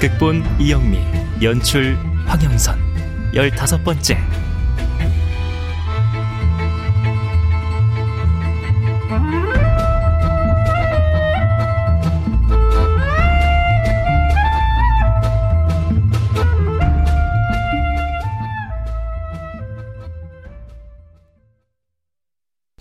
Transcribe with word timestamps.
극본 0.00 0.44
이영미 0.60 0.98
연출 1.42 1.96
황영선 2.26 2.78
열다섯 3.34 3.82
번째 3.84 4.18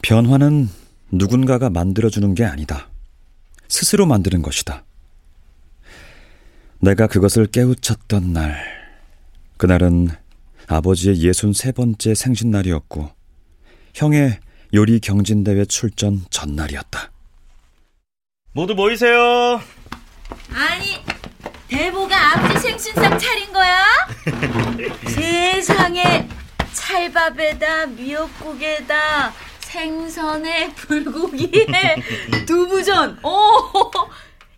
변화는 0.03 0.69
누군가가 1.11 1.69
만들어주는 1.69 2.35
게 2.35 2.43
아니다. 2.43 2.89
스스로 3.67 4.05
만드는 4.05 4.41
것이다. 4.43 4.83
내가 6.83 7.07
그것을 7.07 7.47
깨우쳤던 7.47 8.33
날, 8.33 8.61
그날은 9.55 10.09
아버지의 10.67 11.21
예순 11.21 11.53
세 11.53 11.71
번째 11.71 12.13
생신날이었고, 12.13 13.09
형의 13.93 14.37
요리 14.73 14.99
경진대회 14.99 15.63
출전 15.63 16.25
전날이었다. 16.29 17.09
모두 18.51 18.75
모이세요. 18.75 19.61
아니, 20.51 21.01
대보가 21.69 22.33
아버지 22.33 22.59
생신상 22.59 23.17
차린 23.17 23.53
거야? 23.53 23.85
세상에 25.07 26.27
찰밥에다 26.73 27.85
미역국에다 27.85 29.31
생선에 29.61 30.73
불고기에 30.75 31.95
두부전. 32.45 33.19
오, 33.23 33.39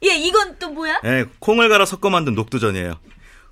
얘 0.04 0.16
이건 0.18 0.58
또 0.60 0.70
뭐야? 0.70 1.00
네, 1.04 1.26
콩을 1.40 1.70
갈아 1.70 1.86
섞어 1.86 2.10
만든 2.10 2.36
녹두전이에요. 2.36 3.00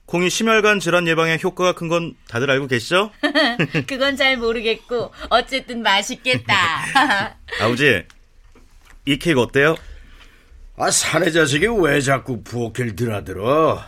콩이 0.06 0.30
심혈관 0.30 0.80
질환 0.82 1.08
예방에 1.08 1.40
효과가 1.42 1.74
큰 1.74 1.88
건 1.90 2.16
다들 2.28 2.52
알고 2.52 2.68
계시죠? 2.68 3.12
그건 3.88 4.18
잘 4.18 4.38
모르겠고 4.38 5.12
어쨌든 5.30 5.82
맛있겠다. 5.82 6.54
아버지, 7.62 8.04
이 9.06 9.18
케이크 9.18 9.40
어때요? 9.40 9.76
아, 10.76 10.92
사내 10.92 11.32
자식이 11.32 11.68
왜 11.82 12.02
자꾸 12.02 12.44
부엌을 12.44 12.96
드나들어? 12.96 13.82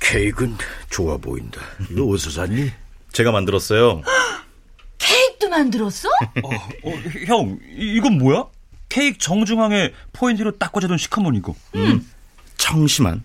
케이크는 0.00 0.56
좋아 0.90 1.16
보인다. 1.16 1.60
이거 1.90 2.04
어디서 2.06 2.30
샀니? 2.30 2.70
제가 3.12 3.30
만들었어요. 3.32 4.02
케이크도 4.98 5.48
만들었어? 5.48 6.08
어, 6.42 6.48
어, 6.84 6.90
형, 7.26 7.58
이, 7.76 7.94
이건 7.96 8.18
뭐야? 8.18 8.44
케이크 8.88 9.18
정중앙에 9.18 9.92
포인트로 10.12 10.58
딱 10.58 10.72
꽂아둔 10.72 10.98
시커먼 10.98 11.34
이거. 11.34 11.54
음, 11.74 12.08
청심한. 12.56 13.22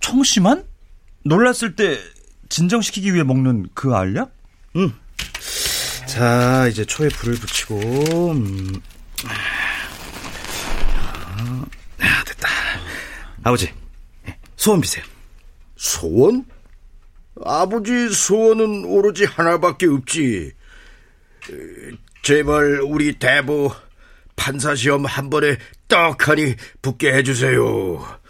청심한? 0.00 0.64
놀랐을 1.24 1.76
때 1.76 1.98
진정시키기 2.48 3.14
위해 3.14 3.22
먹는 3.24 3.68
그 3.74 3.94
알약? 3.94 4.30
음. 4.76 4.92
자, 6.06 6.66
이제 6.68 6.84
초에 6.84 7.08
불을 7.08 7.36
붙이고, 7.36 7.78
음. 8.32 8.80
아, 12.00 12.24
됐다. 12.26 12.48
아버지, 13.44 13.72
소원 14.56 14.80
비세요. 14.82 15.04
소원? 15.76 16.44
아버지 17.44 18.10
소원은 18.10 18.84
오로지 18.84 19.24
하나밖에 19.24 19.86
없지. 19.86 20.52
제발 22.22 22.80
우리 22.82 23.18
대보 23.18 23.72
판사 24.36 24.74
시험 24.74 25.04
한 25.04 25.30
번에 25.30 25.56
떡하니 25.88 26.56
붙게 26.80 27.12
해주세요. 27.12 28.20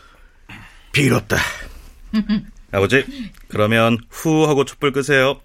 빌었다. 0.93 1.37
아버지, 2.73 3.05
그러면 3.49 3.99
후 4.11 4.47
하고 4.49 4.65
촛불 4.65 4.93
끄세요. 4.93 5.41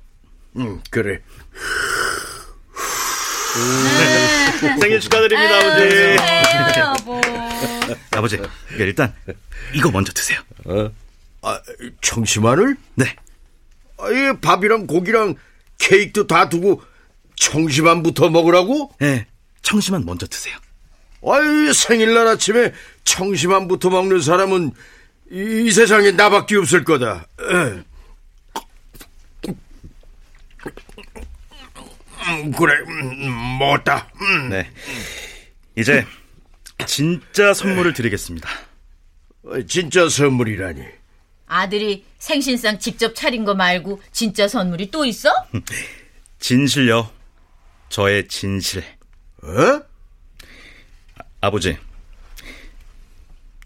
응, 0.57 0.81
그래. 0.89 1.19
생일 4.79 4.99
축하드립니다, 4.99 5.57
아버지. 5.57 5.89
네, 5.89 6.17
여보. 6.79 7.21
아버지, 8.15 8.39
일단 8.77 9.13
이거 9.73 9.91
먼저 9.91 10.11
드세요. 10.13 10.39
어? 10.65 10.89
아, 11.41 11.61
청심환을? 12.01 12.75
네. 12.95 13.15
아예 13.99 14.33
밥이랑 14.41 14.87
고기랑 14.87 15.35
케이크도 15.79 16.27
다 16.27 16.49
두고 16.49 16.81
청심환부터 17.35 18.29
먹으라고? 18.29 18.91
네, 18.99 19.27
청심환 19.67 20.05
먼저 20.05 20.25
드세요. 20.27 20.57
아이 21.25 21.73
생일날 21.73 22.25
아침에 22.25 22.73
청심환부터 23.03 23.89
먹는 23.89 24.21
사람은 24.21 24.71
이, 25.29 25.65
이 25.65 25.71
세상에 25.71 26.11
나밖에 26.11 26.55
없을 26.55 26.85
거다. 26.85 27.27
에. 27.41 27.83
음, 32.29 32.51
그래, 32.51 32.75
음, 32.87 33.57
먹었다. 33.59 34.09
음. 34.21 34.49
네. 34.49 34.71
이제 35.75 36.05
진짜 36.85 37.53
선물을 37.53 37.91
드리겠습니다. 37.91 38.49
어, 39.43 39.61
진짜 39.67 40.07
선물이라니. 40.07 40.81
아들이 41.47 42.05
생신상 42.19 42.79
직접 42.79 43.13
차린 43.15 43.43
거 43.43 43.53
말고 43.53 44.01
진짜 44.13 44.47
선물이 44.47 44.91
또 44.91 45.03
있어? 45.03 45.29
진실요. 46.39 47.11
저의 47.89 48.29
진실. 48.29 48.96
어? 49.47 49.81
아버지, 51.41 51.77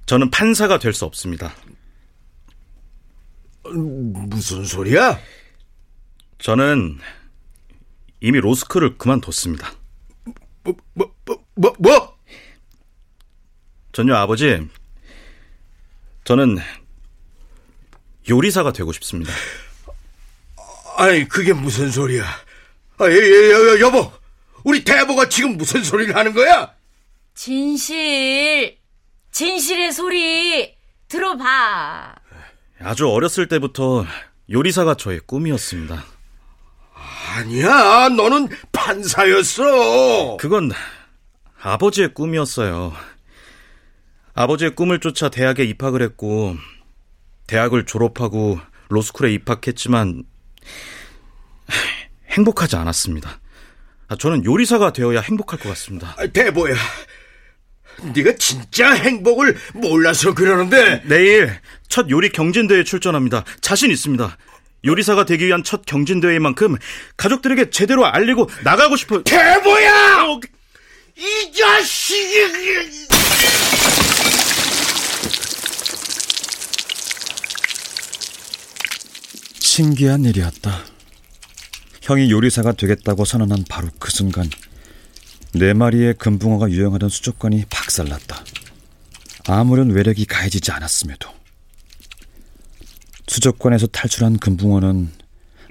저는 0.06 0.30
판사가 0.30 0.78
될 0.80 0.94
수 0.94 1.06
없습니다. 1.06 1.54
무슨 3.64 4.66
소리야? 4.66 5.20
저는 6.40 7.00
이미 8.20 8.40
로스쿨을 8.40 8.98
그만뒀습니다. 8.98 9.74
뭐, 10.64 10.76
뭐, 10.94 11.14
뭐, 11.26 11.44
뭐? 11.56 11.74
뭐? 11.80 12.18
전요 13.94 14.16
아버지, 14.16 14.68
저는 16.24 16.58
요리사가 18.30 18.72
되고 18.74 18.92
싶습니다. 18.94 19.32
아니, 20.98 21.28
그게 21.28 21.54
무슨 21.54 21.90
소리야? 21.90 22.24
아, 22.98 23.06
예, 23.10 23.14
예, 23.16 23.52
여, 23.52 23.80
여보, 23.80 24.12
우리 24.64 24.84
대보가 24.84 25.30
지금 25.30 25.58
무슨 25.58 25.84
소리를 25.84 26.16
하는 26.16 26.34
거야? 26.34 26.74
진실, 27.34 28.78
진실의 29.32 29.92
소리 29.92 30.76
들어봐. 31.08 32.16
아주 32.80 33.10
어렸을 33.10 33.48
때부터 33.48 34.06
요리사가 34.50 34.96
저의 34.96 35.20
꿈이었습니다. 35.26 36.04
아니야, 37.36 38.10
너는 38.10 38.50
판사였어. 38.72 40.38
그건 40.38 40.72
아버지의 41.62 42.14
꿈이었어요. 42.14 42.94
아버지의 44.34 44.76
꿈을 44.76 45.00
쫓아 45.00 45.30
대학에 45.30 45.64
입학을 45.64 46.02
했고, 46.02 46.56
대학을 47.48 47.86
졸업하고 47.86 48.60
로스쿨에 48.90 49.34
입학했지만, 49.34 50.24
행복하지 52.30 52.78
않았습니다. 52.78 53.41
저는 54.18 54.46
요리사가 54.46 54.94
되어야 54.94 55.22
행복할 55.22 55.60
것 55.60 55.70
같습니다. 55.70 56.16
아, 56.18 56.28
대보야, 56.28 56.76
네가 58.14 58.34
진짜 58.38 58.92
행복을 58.94 59.58
몰라서 59.74 60.34
그러는데. 60.34 61.04
내일 61.06 61.60
첫 61.88 62.10
요리 62.10 62.30
경진대회에 62.30 62.84
출전합니다. 62.84 63.44
자신 63.62 63.92
있습니다. 63.92 64.38
요리사가 64.86 65.26
되기 65.26 65.46
위한 65.46 65.64
첫 65.64 65.86
경진대회인 65.86 66.42
만큼 66.42 66.76
가족들에게 67.18 67.70
제대로 67.70 68.06
알리고 68.06 68.50
나가고 68.64 68.96
싶어요. 68.96 69.24
대보야! 69.24 70.24
어, 70.26 70.40
이 71.18 71.52
자식이! 71.54 73.08
신기한 79.60 80.26
일이었다. 80.26 80.84
형이 82.12 82.30
요리사가 82.30 82.74
되겠다고 82.74 83.24
선언한 83.24 83.64
바로 83.70 83.88
그 83.98 84.12
순간 84.12 84.50
네 85.54 85.74
마리의 85.74 86.16
금붕어가 86.16 86.70
유행하던 86.70 87.08
수족관이 87.08 87.64
박살났다. 87.70 88.44
아무런 89.48 89.92
외력이 89.92 90.26
가해지지 90.26 90.74
않았음에도 90.74 91.30
수족관에서 93.28 93.88
탈출한 93.88 94.40
금붕어는 94.40 95.10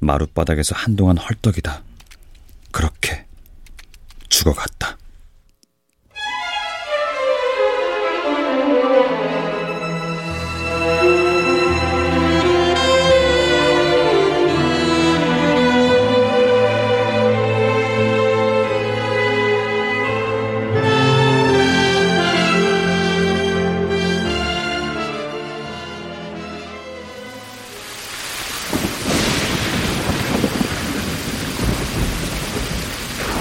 마룻바닥에서 0.00 0.74
한동안 0.74 1.18
헐떡이다. 1.18 1.82
그렇게 2.72 3.26
죽어갔다. 4.30 4.79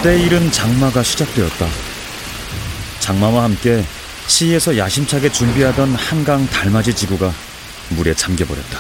때이른 0.02 0.50
장마가 0.50 1.04
시작되었다. 1.04 1.66
장마와 3.02 3.44
함께 3.44 3.84
시에서 4.28 4.78
야심차게 4.78 5.28
준비하던 5.30 5.94
한강 5.94 6.46
달맞이 6.48 6.96
지구가 6.96 7.32
물에 7.98 8.14
잠겨버렸다. 8.14 8.80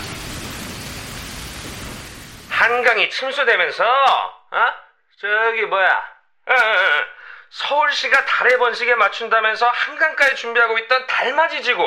한강이 2.50 3.10
침수되면서 3.10 3.84
어? 3.84 4.74
저기 5.20 5.66
뭐야 5.66 5.90
어, 5.90 6.54
어, 6.54 6.56
어. 6.56 7.06
서울시가 7.50 8.24
달의 8.24 8.58
번식에 8.58 8.96
맞춘다면서 8.96 9.68
한강가에 9.68 10.36
준비하고 10.36 10.78
있던 10.80 11.06
달맞이 11.08 11.64
지구 11.64 11.84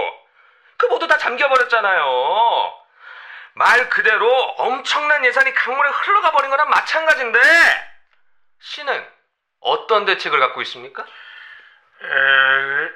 그 0.76 0.86
모두 0.86 1.06
다 1.06 1.16
잠겨버렸잖아요 1.16 2.74
말 3.54 3.88
그대로 3.88 4.30
엄청난 4.58 5.24
예산이 5.24 5.54
강물에 5.54 5.88
흘러가 5.88 6.32
버린 6.32 6.50
거랑 6.50 6.68
마찬가지인데 6.68 7.40
시는 8.60 9.06
어떤 9.62 10.04
대책을 10.04 10.38
갖고 10.38 10.60
있습니까? 10.62 11.02
에, 11.02 12.90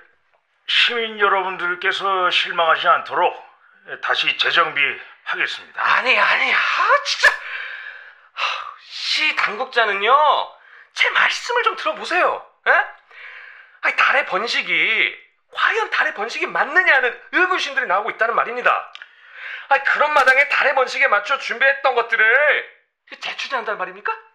시민 0.66 1.18
여러분들께서 1.20 2.30
실망하지 2.30 2.88
않도록 2.88 3.46
다시 4.02 4.36
재정비하겠습니다. 4.36 5.80
아니 5.80 6.18
아니 6.18 6.52
아 6.52 7.02
진짜 7.04 7.30
하, 8.32 8.74
시 8.82 9.36
당국자는요 9.36 10.16
제 10.94 11.10
말씀을 11.10 11.62
좀 11.62 11.76
들어보세요. 11.76 12.50
에? 12.66 12.70
아니 13.82 13.96
달의 13.96 14.26
번식이 14.26 15.26
과연 15.52 15.90
달의 15.90 16.14
번식이 16.14 16.46
맞느냐는 16.46 17.22
의구심들이 17.30 17.86
나오고 17.86 18.10
있다는 18.10 18.34
말입니다. 18.34 18.92
아니 19.68 19.84
그런 19.84 20.12
마당에 20.14 20.48
달의 20.48 20.74
번식에 20.74 21.06
맞춰 21.06 21.38
준비했던 21.38 21.94
것들을 21.94 22.76
재추진한단 23.20 23.78
말입니까? 23.78 24.25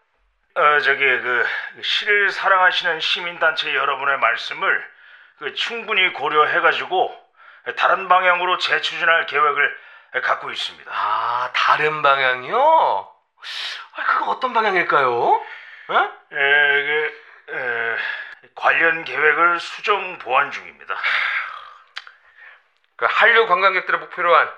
어, 0.54 0.80
저기 0.82 1.00
그 1.00 1.48
시를 1.82 2.30
사랑하시는 2.30 3.00
시민단체 3.00 3.74
여러분의 3.74 4.18
말씀을 4.20 4.92
그 5.40 5.54
충분히 5.54 6.12
고려해가지고 6.14 7.32
다른 7.78 8.08
방향으로 8.08 8.58
재추진할 8.58 9.28
계획을 9.28 9.78
갖고 10.24 10.52
있습니다. 10.52 10.92
아 10.94 11.52
다른 11.54 12.02
방향이요? 12.02 12.58
아, 13.94 14.04
그거 14.04 14.32
어떤 14.32 14.54
방향일까요? 14.54 15.42
에? 15.90 15.96
에, 15.96 16.84
그, 16.86 17.24
에, 17.54 17.98
관련 18.54 19.06
계획을 19.06 19.60
수정 19.60 20.20
보완 20.20 20.52
중입니다. 20.52 20.96
그 22.98 23.06
한류 23.10 23.48
관광객들을 23.48 24.00
목표로 24.00 24.36
한 24.36 24.52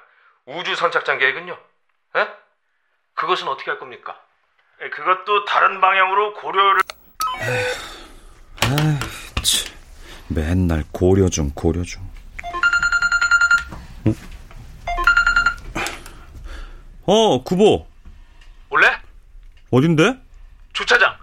우주 0.45 0.75
선착장 0.75 1.19
계획은요? 1.19 1.57
에? 2.15 2.27
그것은 3.13 3.47
어떻게 3.47 3.69
할 3.69 3.79
겁니까? 3.79 4.19
에, 4.83 4.89
그것도 4.89 5.45
다른 5.45 5.79
방향으로 5.79 6.33
고려를 6.33 6.81
아, 8.61 8.99
참. 9.41 9.73
맨날 10.27 10.83
고려 10.91 11.29
중 11.29 11.51
고려 11.53 11.83
중. 11.83 12.01
어? 17.05 17.13
어, 17.13 17.43
구보. 17.43 17.87
올래? 18.69 18.87
어딘데? 19.71 20.17
주차장. 20.73 21.15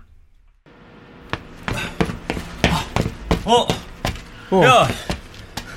어. 3.44 3.66
야, 4.64 4.86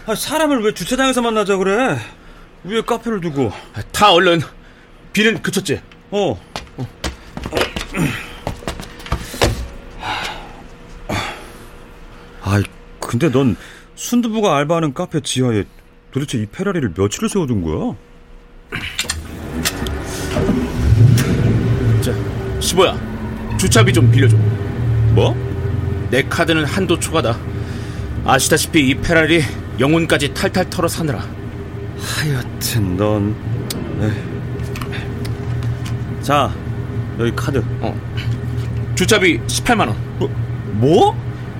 아, 0.05 0.15
사람을 0.15 0.63
왜 0.63 0.73
주차장에서 0.73 1.21
만나자 1.21 1.57
그래? 1.57 1.97
위에 2.63 2.81
카페를 2.81 3.19
두고. 3.21 3.51
다 3.91 4.11
얼른. 4.13 4.41
비는 5.11 5.41
그쳤지? 5.41 5.81
어. 6.11 6.39
아이, 12.41 12.63
근데 13.13 13.29
넌 13.29 13.55
순두부가 13.93 14.57
알바하는 14.57 14.95
카페 14.95 15.19
지하에 15.19 15.65
도대체 16.11 16.39
이 16.39 16.47
페라리를 16.47 16.93
며칠을 16.97 17.29
세워둔 17.29 17.61
거야? 17.61 17.95
자, 22.01 22.11
시보야. 22.59 22.97
주차비 23.59 23.93
좀 23.93 24.09
빌려줘. 24.09 24.35
뭐? 25.13 25.35
내 26.09 26.23
카드는 26.23 26.65
한도 26.65 26.99
초과다. 26.99 27.37
아시다시피 28.25 28.89
이 28.89 28.95
페라리 28.95 29.43
영혼까지 29.79 30.33
탈탈 30.33 30.71
털어 30.71 30.87
사느라. 30.87 31.23
하여튼 31.99 32.97
넌... 32.97 33.35
에이. 34.01 34.11
자, 36.23 36.51
여기 37.19 37.31
카드. 37.35 37.63
어. 37.79 37.95
주차비 38.95 39.39
18만 39.41 39.81
원. 39.81 39.95
뭐? 40.79 41.15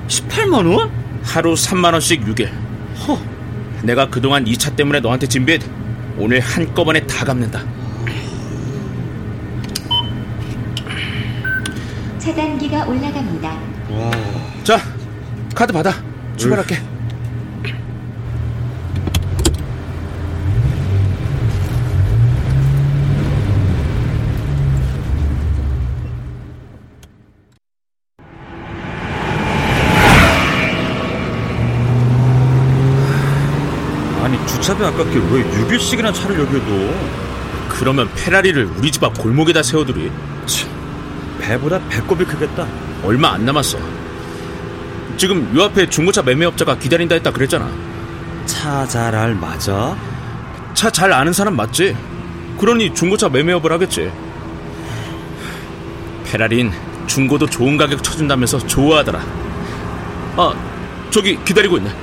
18만 0.08 0.76
원? 0.76 1.03
하루 1.24 1.54
3만 1.54 1.94
원씩 1.94 2.24
6일. 2.26 2.50
허. 3.08 3.18
내가 3.84 4.10
그동안 4.10 4.48
이 4.48 4.56
차 4.58 4.70
때문에 4.76 5.00
너한테 5.00 5.28
진빚 5.28 5.62
오늘 6.18 6.40
한꺼번에 6.40 7.02
다 7.08 7.26
갚는다. 7.26 7.64
차단기가 12.20 12.86
올라갑니다. 12.86 13.60
자, 14.64 14.80
카드 15.54 15.74
받아. 15.74 15.94
출발할게. 16.38 16.78
주차비 34.74 34.84
아깝게 34.86 35.20
왜 35.32 35.44
6일씩이나 35.68 36.14
차를 36.14 36.40
여기에 36.40 36.60
둬? 36.66 36.94
그러면 37.70 38.10
페라리를 38.16 38.66
우리 38.78 38.92
집 38.92 39.04
앞 39.04 39.18
골목에다 39.18 39.62
세워두리. 39.64 40.12
배보다 41.40 41.80
배꼽이 41.90 42.24
크겠다. 42.26 42.66
얼마 43.04 43.34
안 43.34 43.46
남았어. 43.46 43.78
지금 45.18 45.56
요 45.56 45.64
앞에 45.66 45.88
중고차 45.90 46.22
매매업자가 46.24 46.78
기다린다 46.78 47.16
했다 47.16 47.32
그랬잖아. 47.32 47.70
차 48.46 48.86
잘 48.88 49.16
알 49.16 49.36
맞아? 49.36 49.96
차 50.74 50.90
잘 50.90 51.12
아는 51.14 51.34
사람 51.34 51.56
맞지? 51.56 51.96
그러니 52.60 52.94
중고차 52.94 53.30
매매업을 53.30 53.72
하겠지. 53.72 54.12
페라린 56.26 56.72
중고도 57.06 57.46
좋은 57.48 57.78
가격 57.78 58.02
쳐준다면서 58.04 58.60
좋아하더라. 58.66 59.20
아, 60.38 60.54
저기 61.12 61.38
기다리고 61.44 61.78
있네. 61.78 61.94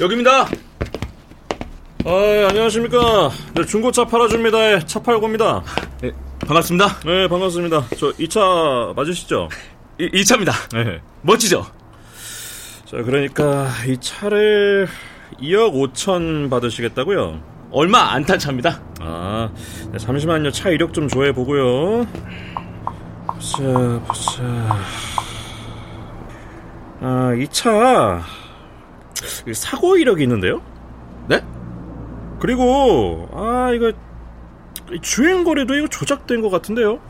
여기입니다. 0.00 0.46
아, 2.04 2.46
안녕하십니까. 2.48 3.30
네, 3.54 3.64
중고차 3.64 4.04
팔아줍니다. 4.04 4.80
차 4.86 5.00
팔고입니다. 5.02 5.62
네, 6.00 6.12
반갑습니다. 6.46 7.00
네, 7.04 7.28
반갑습니다. 7.28 7.88
저이차 7.98 8.92
맞으시죠? 8.96 9.48
이, 9.98 10.08
이 10.12 10.24
차입니다. 10.24 10.52
네. 10.72 11.00
멋지죠? 11.22 11.66
자, 12.84 12.96
그러니까 13.02 13.68
이 13.86 13.96
차를 14.00 14.88
2억 15.40 15.92
5천 15.92 16.48
받으시겠다고요? 16.48 17.40
얼마 17.70 18.12
안 18.12 18.24
탄 18.24 18.38
차입니다. 18.38 18.80
아, 19.00 19.50
네, 19.92 19.98
잠시만요. 19.98 20.50
차 20.52 20.70
이력 20.70 20.94
좀 20.94 21.08
조회 21.08 21.32
보고요. 21.32 22.06
보자, 23.26 24.00
보자. 24.06 24.78
아, 27.00 27.34
이 27.36 27.46
차 27.50 28.22
사고 29.52 29.96
이력이 29.96 30.22
있는데요? 30.22 30.62
네? 31.28 31.42
그리고 32.40 33.28
아 33.32 33.72
이거 33.74 33.92
주행 35.02 35.44
거리도 35.44 35.74
이거 35.74 35.88
조작된 35.88 36.40
것 36.40 36.50
같은데요? 36.50 37.00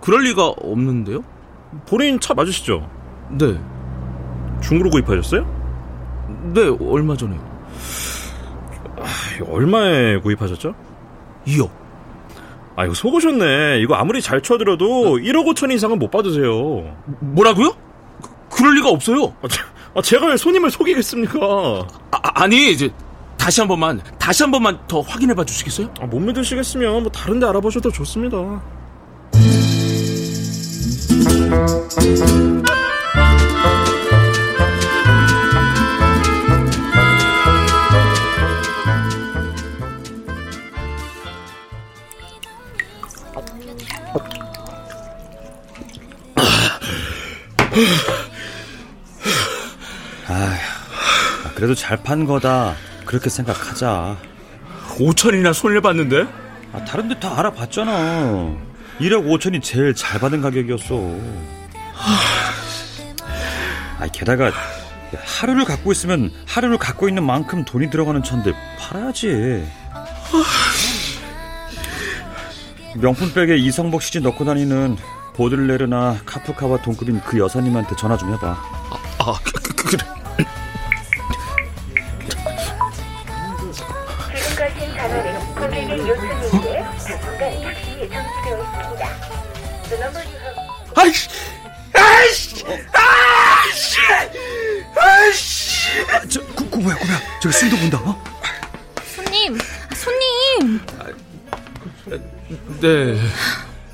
그럴 0.00 0.22
리가 0.24 0.48
없는데요? 0.48 1.22
본인 1.86 2.18
차 2.20 2.34
맞으시죠? 2.34 2.88
네. 3.38 3.58
중고로 4.62 4.90
구입하셨어요? 4.90 5.62
네, 6.54 6.76
얼마 6.80 7.16
전에. 7.16 7.38
아, 8.98 9.06
얼마에 9.46 10.18
구입하셨죠? 10.18 10.74
2억. 11.46 11.70
아, 12.76 12.84
이거 12.84 12.94
속으셨네. 12.94 13.80
이거 13.80 13.94
아무리 13.94 14.20
잘 14.20 14.40
쳐들어도 14.40 15.18
1억 15.18 15.46
5천 15.54 15.72
이상은 15.72 15.98
못 15.98 16.10
받으세요. 16.10 16.96
뭐라고요? 17.20 17.74
그, 18.50 18.62
럴 18.62 18.74
리가 18.76 18.88
없어요. 18.88 19.34
아, 19.42 19.48
제, 19.48 19.60
아, 19.94 20.00
제가 20.00 20.26
왜 20.26 20.36
손님을 20.36 20.70
속이겠습니까? 20.70 21.86
아, 22.10 22.46
니 22.46 22.70
이제 22.72 22.90
다시 23.36 23.60
한 23.60 23.68
번만, 23.68 24.00
다시 24.18 24.42
한 24.42 24.50
번만 24.50 24.78
더 24.88 25.00
확인해 25.00 25.34
봐 25.34 25.44
주시겠어요? 25.44 25.92
아, 26.00 26.06
못 26.06 26.18
믿으시겠으면 26.20 27.02
뭐 27.02 27.12
다른 27.12 27.38
데 27.38 27.46
알아보셔도 27.46 27.90
좋습니다. 27.90 28.62
아휴, 50.28 50.56
그래도 51.62 51.76
잘 51.76 51.96
판 52.02 52.26
거다. 52.26 52.74
그렇게 53.04 53.30
생각하자. 53.30 54.16
5천이나 54.98 55.52
손해 55.54 55.78
봤는데? 55.80 56.26
아, 56.72 56.84
다른 56.84 57.08
데 57.08 57.14
다 57.20 57.38
알아봤잖아. 57.38 58.56
1억 58.98 59.24
5천이 59.28 59.62
제일 59.62 59.94
잘 59.94 60.18
받은 60.18 60.40
가격이었어. 60.42 60.96
아, 64.00 64.08
게다가 64.12 64.50
하루를 65.24 65.64
갖고 65.64 65.92
있으면 65.92 66.32
하루를 66.48 66.78
갖고 66.78 67.08
있는 67.08 67.22
만큼 67.22 67.64
돈이 67.64 67.90
들어가는 67.90 68.24
차인데 68.24 68.52
팔아야지. 68.80 69.64
명품백에 72.96 73.56
이성복 73.58 74.02
시지 74.02 74.20
넣고 74.20 74.44
다니는 74.44 74.96
보들레르나 75.34 76.22
카프카와 76.26 76.82
동급인 76.82 77.20
그 77.20 77.38
여사님한테 77.38 77.94
전화 77.94 78.16
좀 78.16 78.32
해봐. 78.34 78.48
아, 78.48 79.34
그, 79.44 79.52
그, 79.52 79.96
그래. 79.96 80.04
숨도 97.52 97.76
본다, 97.76 97.98
어? 97.98 98.22
손님, 99.04 99.58
손님! 99.94 100.80
네. 102.80 103.20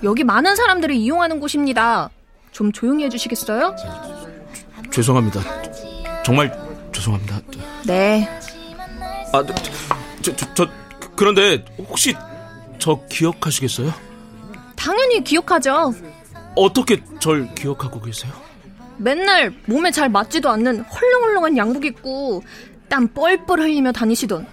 여기 0.02 0.24
많은 0.24 0.56
사람들을 0.56 0.94
이용하는 0.94 1.40
곳입니다. 1.40 2.10
좀 2.52 2.72
조용히 2.72 3.04
해주시겠어요? 3.04 3.74
죄송합니다. 4.90 5.40
정말 6.24 6.52
죄송합니다. 6.92 7.40
네. 7.86 8.28
아, 9.32 9.44
저, 10.22 10.34
저, 10.36 10.54
저, 10.54 10.68
그런데 11.16 11.64
혹시 11.78 12.14
저 12.78 13.00
기억하시겠어요? 13.08 13.92
당연히 14.76 15.22
기억하죠. 15.22 15.92
어떻게 16.54 17.02
절 17.20 17.52
기억하고 17.54 18.00
계세요? 18.00 18.32
맨날 18.96 19.52
몸에 19.66 19.90
잘 19.90 20.08
맞지도 20.08 20.48
않는 20.50 20.80
헐렁헐렁한 20.80 21.56
양복 21.56 21.84
입고 21.84 22.42
땀 22.88 23.08
뻘뻘 23.08 23.60
흘리며 23.60 23.92
다니시던 23.92 24.46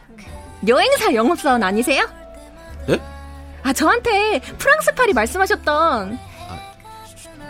여행사 0.68 1.13
영업사원 1.13 1.63
아니세요? 1.63 2.08
네? 2.88 3.00
아 3.63 3.74
저한테 3.74 4.39
프랑스 4.58 4.94
파리 4.94 5.13
말씀하셨던 5.13 6.20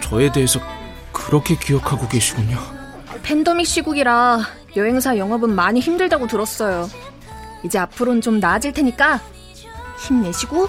저에 0.02 0.32
대해서 0.32 0.60
그렇게 1.12 1.58
기억하고 1.58 2.08
계시군요. 2.08 2.58
팬데믹 3.24 3.66
시국이라 3.66 4.40
여행사 4.76 5.18
영업은 5.18 5.56
많이 5.56 5.80
힘들다고 5.80 6.28
들었어요. 6.28 6.90
이제 7.64 7.80
앞으로는 7.80 8.22
좀 8.22 8.40
나아질 8.40 8.74
테니까 8.74 9.20
힘내시고 10.00 10.68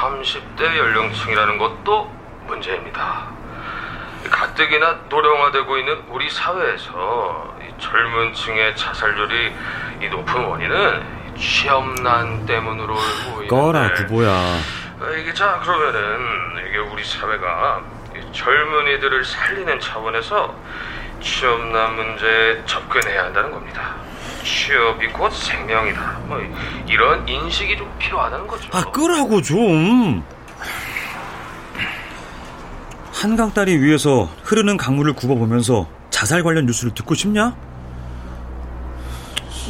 30대 0.00 0.62
연령층이라는 0.62 1.58
것도 1.58 2.10
문제입니다. 2.46 3.28
가뜩이나 4.30 5.00
노령화되고 5.08 5.78
있는 5.78 6.02
우리 6.08 6.30
사회에서 6.30 7.54
젊은 7.78 8.32
층의 8.32 8.76
자살률이 8.76 9.52
이 10.02 10.08
높은 10.08 10.44
원인은 10.44 11.36
취업난 11.36 12.46
때문으로 12.46 12.96
꺼라, 13.48 13.92
구보야. 13.94 14.30
아, 14.30 15.10
이게 15.18 15.32
자 15.32 15.58
그러면은 15.60 16.66
이게 16.68 16.78
우리 16.78 17.04
사회가 17.04 17.82
젊은이들을 18.32 19.24
살리는 19.24 19.80
차원에서 19.80 20.54
취업난 21.20 21.94
문제에 21.94 22.62
접근해야 22.66 23.24
한다는 23.24 23.50
겁니다. 23.50 23.96
취업이 24.44 25.08
곧 25.08 25.32
생명이다. 25.32 26.20
뭐 26.26 26.38
이런 26.86 27.26
인식이 27.28 27.76
좀 27.76 27.90
필요하다는 27.98 28.46
거죠. 28.46 28.68
아, 28.72 28.84
끄라고 28.90 29.42
좀. 29.42 30.22
한강 33.12 33.52
다리 33.52 33.76
위에서 33.76 34.30
흐르는 34.44 34.76
강물을 34.76 35.12
굽어보면서 35.12 35.86
자살 36.10 36.42
관련 36.42 36.66
뉴스를 36.66 36.94
듣고 36.94 37.14
싶냐? 37.14 37.54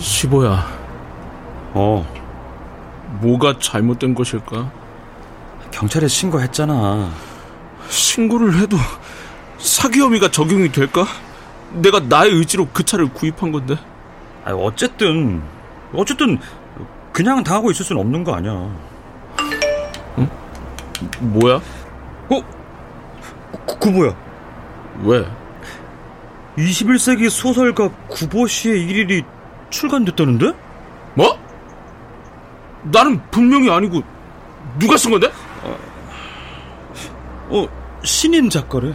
시보야. 0.00 0.66
어. 1.74 2.20
뭐가 3.20 3.58
잘못된 3.58 4.14
것일까? 4.14 4.70
경찰에 5.70 6.08
신고했잖아. 6.08 7.10
신고를 7.88 8.58
해도 8.58 8.76
사기 9.58 10.00
혐의가 10.00 10.30
적용이 10.30 10.70
될까? 10.70 11.06
내가 11.72 12.00
나의 12.00 12.32
의지로 12.32 12.68
그 12.72 12.84
차를 12.84 13.12
구입한 13.12 13.52
건데. 13.52 13.76
아, 14.44 14.52
어쨌든 14.52 15.42
어쨌든 15.92 16.38
그냥 17.12 17.42
당하고 17.42 17.70
있을 17.70 17.84
수는 17.84 18.00
없는 18.00 18.24
거 18.24 18.34
아니야. 18.34 18.52
응? 20.18 20.28
뭐야? 21.20 21.56
어? 21.56 22.42
구, 23.66 23.78
구보야. 23.78 24.14
왜? 25.02 25.26
21세기 26.56 27.30
소설가 27.30 27.88
구보 28.08 28.46
씨의 28.46 28.82
일일이 28.84 29.24
출간됐다는데? 29.70 30.52
뭐? 31.14 31.38
나는 32.82 33.20
분명히 33.30 33.70
아니고 33.70 34.02
누가 34.78 34.96
쓴 34.96 35.10
건데? 35.10 35.30
어, 35.62 35.76
어 37.50 37.68
신인 38.04 38.48
작가래. 38.48 38.94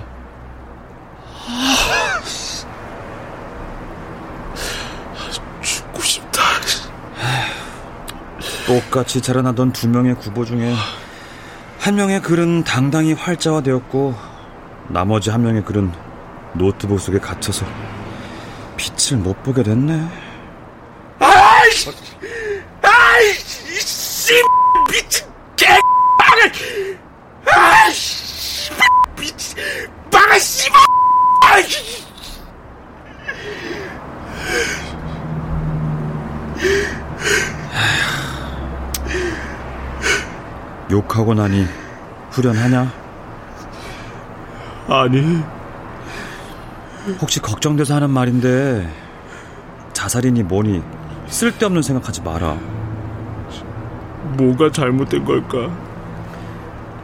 죽고 5.62 6.02
싶다. 6.02 6.42
똑같이 8.66 9.22
자라나던 9.22 9.74
두 9.74 9.88
명의 9.88 10.16
구보 10.16 10.44
중에 10.44 10.74
한 11.80 11.96
명의 11.96 12.20
글은 12.20 12.64
당당히 12.64 13.14
활자화되었고 13.14 14.16
나머지 14.88 15.30
한 15.30 15.44
명의 15.44 15.64
글은 15.64 15.92
노트북 16.54 17.00
속에 17.00 17.20
갇혀서 17.20 17.66
빛을 18.76 19.22
못 19.22 19.42
보게 19.44 19.62
됐네. 19.62 20.08
아이씨! 21.20 21.92
아이씨! 22.82 23.80
씨! 23.80 24.34
미친 24.92 25.28
개! 25.56 25.68
빵을! 26.20 26.52
아이씨! 27.46 28.72
미친 29.20 29.58
빵을 30.12 30.40
씨발! 30.40 30.80
아이씨! 31.44 32.06
욕하고 40.96 41.34
나니 41.34 41.66
후련하냐? 42.32 42.90
아니 44.88 45.44
혹시 47.20 47.42
걱정돼서 47.42 47.96
하는 47.96 48.10
말인데 48.10 48.90
자살이니 49.92 50.44
뭐니 50.44 50.82
쓸데없는 51.28 51.82
생각하지 51.82 52.22
마라. 52.22 52.58
뭐가 54.38 54.72
잘못된 54.72 55.26
걸까? 55.26 55.70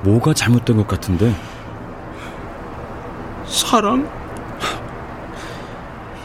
뭐가 0.03 0.33
잘못된 0.33 0.77
것 0.77 0.87
같은데? 0.87 1.35
사랑? 3.45 4.09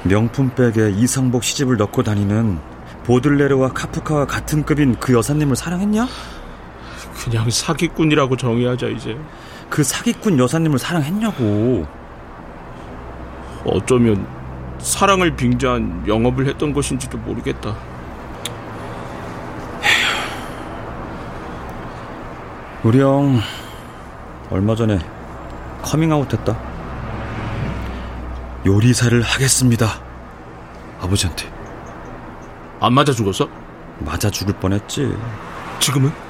명품백에 0.04 0.90
이성복 0.92 1.42
시집을 1.42 1.76
넣고 1.78 2.04
다니는 2.04 2.60
보들레르와 3.04 3.70
카프카와 3.70 4.26
같은 4.26 4.64
급인 4.64 4.94
그 5.00 5.12
여사님을 5.12 5.56
사랑했냐? 5.56 6.06
그냥 7.26 7.50
사기꾼이라고 7.50 8.36
정의하자 8.36 8.86
이제. 8.88 9.18
그 9.68 9.82
사기꾼 9.82 10.38
여사님을 10.38 10.78
사랑했냐고. 10.78 11.84
어쩌면 13.64 14.24
사랑을 14.78 15.34
빙자한 15.34 16.04
영업을 16.06 16.46
했던 16.46 16.72
것인지도 16.72 17.18
모르겠다. 17.18 17.74
우리 22.84 23.00
형 23.00 23.40
얼마 24.50 24.76
전에 24.76 25.00
커밍아웃 25.82 26.32
했다. 26.32 26.56
요리사를 28.64 29.20
하겠습니다. 29.20 30.00
아버지한테. 31.00 31.52
안 32.78 32.92
맞아 32.92 33.12
죽었어? 33.12 33.48
맞아 33.98 34.30
죽을 34.30 34.54
뻔했지. 34.54 35.12
지금은? 35.80 36.25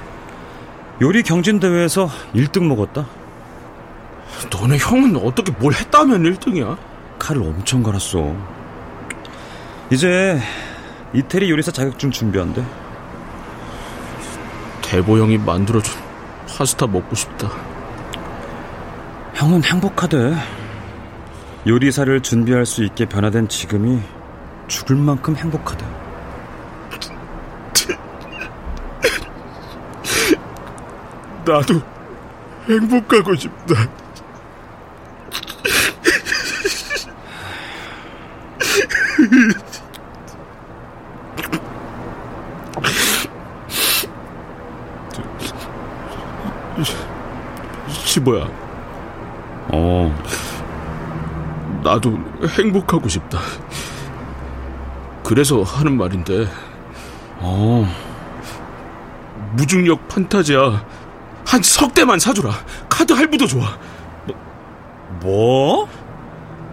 요리 1.02 1.22
경진 1.22 1.60
대회에서 1.60 2.08
1등 2.34 2.66
먹었다. 2.66 3.06
너네 4.50 4.78
형은 4.78 5.16
어떻게 5.16 5.52
뭘 5.52 5.74
했다면 5.74 6.22
1등이야? 6.22 6.78
칼을 7.18 7.42
엄청 7.42 7.82
갈았어. 7.82 8.34
이제 9.90 10.40
이태리 11.12 11.50
요리사 11.50 11.70
자격증 11.70 12.10
준비한대. 12.10 12.64
대보 14.82 15.18
형이 15.18 15.38
만들어준 15.38 15.94
파스타 16.48 16.86
먹고 16.86 17.14
싶다. 17.14 17.50
형은 19.34 19.64
행복하대. 19.64 20.34
요리사를 21.66 22.20
준비할 22.22 22.64
수 22.64 22.84
있게 22.84 23.04
변화된 23.06 23.48
지금이 23.48 24.00
죽을 24.68 24.96
만큼 24.96 25.36
행복하대. 25.36 25.84
나도 31.46 31.80
행복하고 32.68 33.36
싶다. 33.36 33.88
시보야. 47.88 48.48
어. 49.68 50.22
나도 51.84 52.18
행복하고 52.58 53.08
싶다. 53.08 53.38
그래서 55.22 55.62
하는 55.62 55.96
말인데. 55.96 56.48
어. 57.38 57.88
무중력 59.52 60.08
판타지야. 60.08 60.95
한 61.46 61.62
석 61.62 61.94
대만 61.94 62.18
사주라. 62.18 62.50
카드 62.88 63.12
할부도 63.12 63.46
좋아. 63.46 63.78
뭐? 65.20 65.88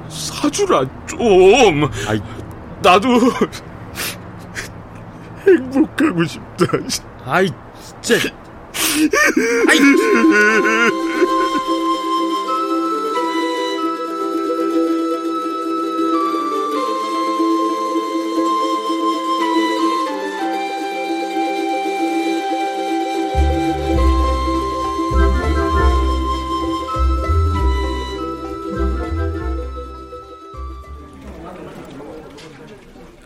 사주라 0.09 0.83
좀. 1.07 1.89
아이. 2.07 2.19
나도 2.81 3.19
행복하고 5.47 6.25
싶다. 6.25 6.65
아이 7.25 7.49
진짜. 8.01 8.29
아이. 9.69 9.79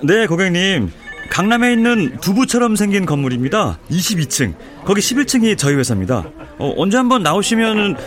네, 0.08 0.26
고객님. 0.26 0.90
강남에 1.30 1.74
있는 1.74 2.18
두부처럼 2.22 2.78
생긴 2.78 3.06
건물입니다. 3.06 3.78
22층. 3.92 4.54
거기 4.86 5.02
11층이 5.02 5.58
저희 5.58 5.76
회사입니다. 5.76 6.24
어, 6.58 6.74
언제 6.78 6.96
한번 6.96 7.24
나오시면은 7.24 7.98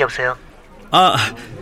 여보세요? 0.00 0.36
아, 0.90 1.14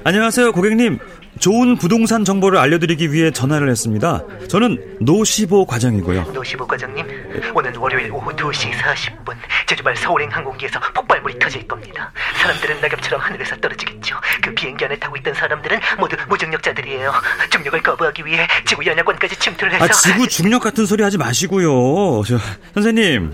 안녕하세요, 0.04 0.52
고객님. 0.52 0.98
좋은 1.40 1.76
부동산 1.76 2.22
정보를 2.24 2.58
알려드리기 2.58 3.12
위해 3.12 3.30
전화를 3.30 3.70
했습니다. 3.70 4.22
저는 4.48 4.98
노시보 5.00 5.64
과장이고요. 5.64 6.32
노시보 6.34 6.66
과장님, 6.66 7.06
오는 7.54 7.74
월요일 7.76 8.12
오후 8.12 8.30
2시 8.30 8.70
40분 8.72 9.34
제주발 9.66 9.96
서울행 9.96 10.28
항공기에서 10.30 10.78
폭발물이 10.94 11.38
터질 11.38 11.66
겁니다. 11.66 12.12
사람들은 12.40 12.80
낙엽처럼 12.82 13.20
하늘에서 13.22 13.56
떨어지겠죠. 13.56 14.16
그 14.42 14.54
비행기 14.54 14.84
안에 14.84 14.98
타고 14.98 15.16
있던 15.16 15.32
사람들은 15.32 15.80
모두 15.98 16.16
무중력자들이에요. 16.28 17.10
중력을 17.50 17.82
거부하기 17.82 18.26
위해 18.26 18.46
지구 18.66 18.84
연약관까지 18.84 19.36
침투를 19.36 19.72
해서 19.72 19.84
아, 19.84 19.88
지구 19.88 20.28
중력 20.28 20.62
같은 20.62 20.84
소리 20.84 21.02
하지 21.02 21.16
마시고요. 21.16 22.22
저, 22.26 22.38
선생님, 22.74 23.32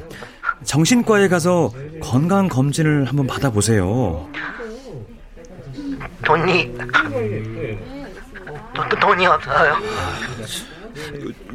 정신과에 0.63 1.27
가서 1.27 1.73
건강 2.01 2.49
검진을 2.49 3.07
한번 3.07 3.27
받아보세요. 3.27 4.29
돈이 6.25 6.73
돈, 8.77 8.89
돈이 9.01 9.27
없어요. 9.27 9.77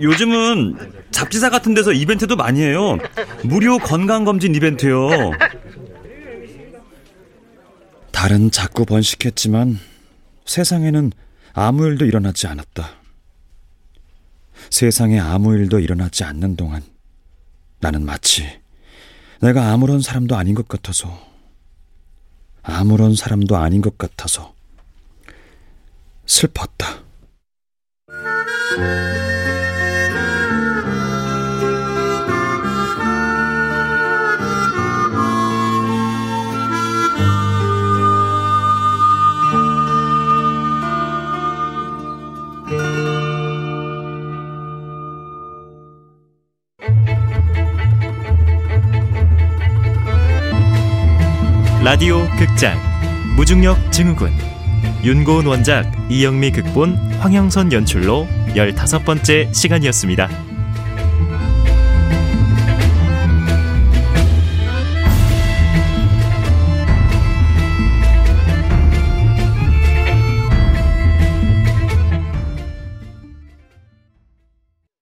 요 0.01 0.15
즘은 0.15 0.93
잡지사 1.11 1.49
같은 1.49 1.73
데서 1.73 1.91
이벤트도 1.93 2.35
많이 2.35 2.61
해요. 2.61 2.97
무료 3.43 3.77
건강검진 3.77 4.55
이벤트요. 4.55 5.09
달은 8.11 8.51
자꾸 8.51 8.85
번식했지만 8.85 9.79
세상에는 10.45 11.11
아무 11.53 11.85
일도 11.87 12.05
일어나지 12.05 12.47
않았다. 12.47 12.89
세상에 14.69 15.19
아무 15.19 15.55
일도 15.55 15.79
일어나지 15.79 16.23
않는 16.23 16.55
동안 16.55 16.83
나는 17.79 18.05
마치 18.05 18.61
내가 19.41 19.71
아무런 19.71 20.01
사람도 20.01 20.35
아닌 20.35 20.53
것 20.53 20.67
같아서 20.67 21.19
아무런 22.61 23.15
사람도 23.15 23.57
아닌 23.57 23.81
것 23.81 23.97
같아서 23.97 24.53
슬펐다. 26.27 27.00
라디오 51.83 52.25
극장. 52.37 52.79
무중력 53.35 53.91
증후군. 53.91 54.31
윤고은 55.03 55.45
원작 55.45 55.91
이영미 56.09 56.51
극본 56.51 56.95
황영선 57.19 57.73
연출로 57.73 58.27
열다섯 58.55 59.05
번째 59.05 59.49
시간이었습니다. 59.53 60.50